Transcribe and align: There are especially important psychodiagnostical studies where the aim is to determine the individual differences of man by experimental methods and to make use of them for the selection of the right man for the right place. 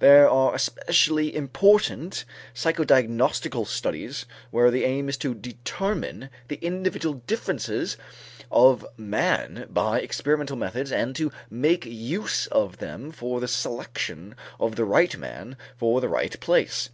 There 0.00 0.28
are 0.28 0.52
especially 0.52 1.32
important 1.32 2.24
psychodiagnostical 2.56 3.66
studies 3.68 4.26
where 4.50 4.72
the 4.72 4.82
aim 4.82 5.08
is 5.08 5.16
to 5.18 5.32
determine 5.32 6.28
the 6.48 6.56
individual 6.56 7.22
differences 7.28 7.96
of 8.50 8.84
man 8.96 9.66
by 9.70 10.00
experimental 10.00 10.56
methods 10.56 10.90
and 10.90 11.14
to 11.14 11.30
make 11.50 11.86
use 11.86 12.48
of 12.48 12.78
them 12.78 13.12
for 13.12 13.38
the 13.38 13.46
selection 13.46 14.34
of 14.58 14.74
the 14.74 14.84
right 14.84 15.16
man 15.16 15.56
for 15.78 16.00
the 16.00 16.08
right 16.08 16.40
place. 16.40 16.88